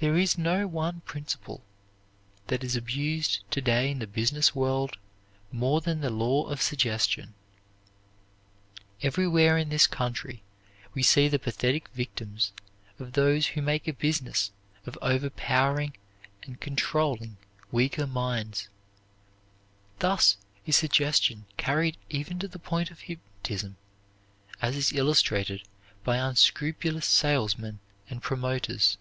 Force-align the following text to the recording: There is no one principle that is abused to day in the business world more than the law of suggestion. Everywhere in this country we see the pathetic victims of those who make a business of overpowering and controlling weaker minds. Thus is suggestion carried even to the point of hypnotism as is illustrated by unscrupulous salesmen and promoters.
There 0.00 0.18
is 0.18 0.36
no 0.36 0.66
one 0.66 1.02
principle 1.02 1.62
that 2.48 2.64
is 2.64 2.74
abused 2.74 3.48
to 3.52 3.60
day 3.60 3.88
in 3.88 4.00
the 4.00 4.08
business 4.08 4.52
world 4.52 4.98
more 5.52 5.80
than 5.80 6.00
the 6.00 6.10
law 6.10 6.46
of 6.48 6.60
suggestion. 6.60 7.34
Everywhere 9.00 9.56
in 9.56 9.68
this 9.68 9.86
country 9.86 10.42
we 10.92 11.04
see 11.04 11.28
the 11.28 11.38
pathetic 11.38 11.86
victims 11.90 12.50
of 12.98 13.12
those 13.12 13.46
who 13.54 13.62
make 13.62 13.86
a 13.86 13.92
business 13.92 14.50
of 14.86 14.98
overpowering 15.00 15.96
and 16.42 16.60
controlling 16.60 17.36
weaker 17.70 18.08
minds. 18.08 18.68
Thus 20.00 20.36
is 20.66 20.74
suggestion 20.74 21.44
carried 21.56 21.96
even 22.10 22.40
to 22.40 22.48
the 22.48 22.58
point 22.58 22.90
of 22.90 23.02
hypnotism 23.02 23.76
as 24.60 24.76
is 24.76 24.92
illustrated 24.92 25.62
by 26.02 26.16
unscrupulous 26.16 27.06
salesmen 27.06 27.78
and 28.10 28.20
promoters. 28.20 28.98